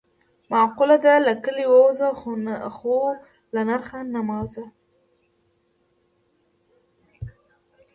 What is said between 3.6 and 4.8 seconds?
نرخ نه مه وځه.